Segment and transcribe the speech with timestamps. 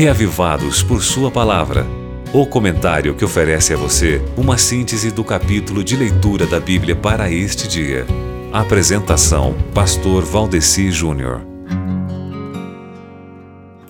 [0.00, 1.86] Reavivados por Sua Palavra.
[2.32, 7.30] O comentário que oferece a você uma síntese do capítulo de leitura da Bíblia para
[7.30, 8.06] este dia.
[8.50, 11.42] Apresentação: Pastor Valdeci Júnior.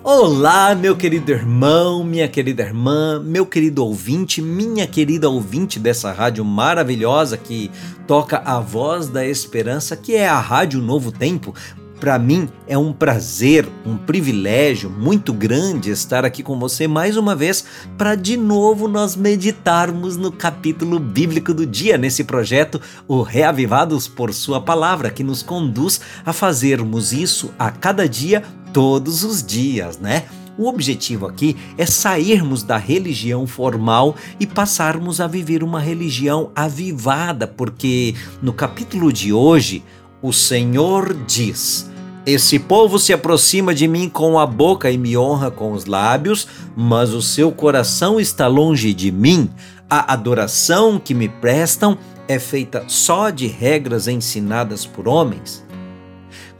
[0.02, 6.44] Olá, meu querido irmão, minha querida irmã, meu querido ouvinte, minha querida ouvinte dessa rádio
[6.44, 7.70] maravilhosa que
[8.08, 11.54] toca a voz da esperança, que é a Rádio Novo Tempo.
[12.00, 17.36] Para mim é um prazer, um privilégio muito grande estar aqui com você mais uma
[17.36, 17.62] vez
[17.98, 24.32] para de novo nós meditarmos no capítulo bíblico do dia nesse projeto O Reavivados por
[24.32, 30.24] Sua Palavra, que nos conduz a fazermos isso a cada dia, todos os dias, né?
[30.56, 37.46] O objetivo aqui é sairmos da religião formal e passarmos a viver uma religião avivada,
[37.46, 39.84] porque no capítulo de hoje
[40.22, 41.89] o Senhor diz:
[42.30, 46.46] esse povo se aproxima de mim com a boca e me honra com os lábios,
[46.76, 49.50] mas o seu coração está longe de mim.
[49.88, 55.64] A adoração que me prestam é feita só de regras ensinadas por homens.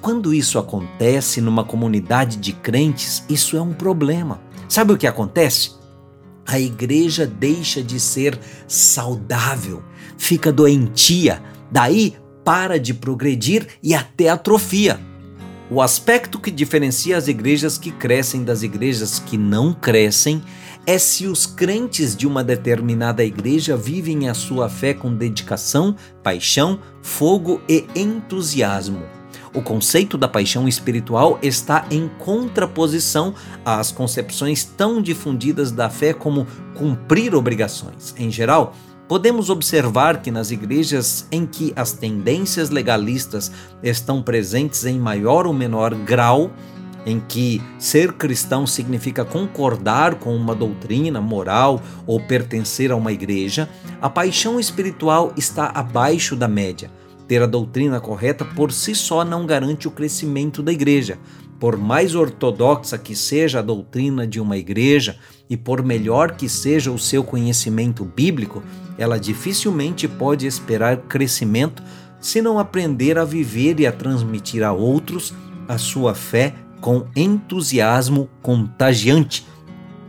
[0.01, 4.41] Quando isso acontece numa comunidade de crentes, isso é um problema.
[4.69, 5.73] Sabe o que acontece?
[6.47, 9.83] A igreja deixa de ser saudável,
[10.17, 11.41] fica doentia,
[11.71, 15.10] daí para de progredir e até atrofia.
[15.73, 20.43] O aspecto que diferencia as igrejas que crescem das igrejas que não crescem
[20.85, 26.81] é se os crentes de uma determinada igreja vivem a sua fé com dedicação, paixão,
[27.03, 29.01] fogo e entusiasmo.
[29.55, 33.33] O conceito da paixão espiritual está em contraposição
[33.65, 38.13] às concepções tão difundidas da fé como cumprir obrigações.
[38.19, 38.75] Em geral,
[39.11, 43.51] podemos observar que nas igrejas em que as tendências legalistas
[43.83, 46.53] estão presentes em maior ou menor grau,
[47.05, 53.69] em que ser cristão significa concordar com uma doutrina moral ou pertencer a uma igreja,
[54.01, 56.89] a paixão espiritual está abaixo da média.
[57.27, 61.19] Ter a doutrina correta por si só não garante o crescimento da igreja.
[61.61, 66.91] Por mais ortodoxa que seja a doutrina de uma igreja e por melhor que seja
[66.91, 68.63] o seu conhecimento bíblico,
[68.97, 71.83] ela dificilmente pode esperar crescimento
[72.19, 75.35] se não aprender a viver e a transmitir a outros
[75.69, 79.47] a sua fé com entusiasmo contagiante.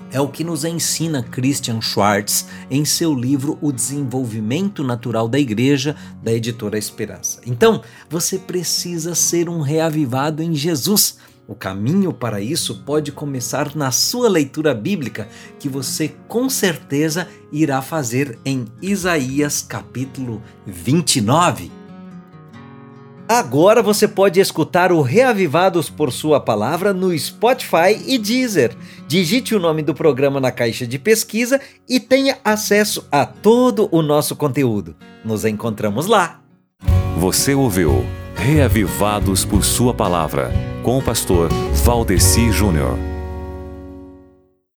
[0.10, 5.96] É o que nos ensina Christian Schwartz em seu livro O Desenvolvimento Natural da Igreja,
[6.22, 7.42] da editora Esperança.
[7.46, 11.18] Então, você precisa ser um reavivado em Jesus
[11.48, 15.28] o caminho para isso pode começar na sua leitura bíblica,
[15.60, 21.72] que você com certeza irá fazer em Isaías capítulo 29.
[23.28, 28.76] Agora você pode escutar o Reavivados por Sua Palavra no Spotify e Deezer.
[29.08, 34.02] Digite o nome do programa na caixa de pesquisa e tenha acesso a todo o
[34.02, 34.96] nosso conteúdo.
[35.24, 36.42] Nos encontramos lá.
[37.18, 41.50] Você ouviu Reavivados por Sua Palavra com o pastor
[41.84, 43.11] Valdeci Júnior.